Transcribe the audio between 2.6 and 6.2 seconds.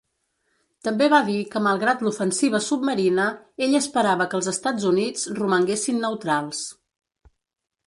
submarina, ell esperava que els Estats Units romanguessin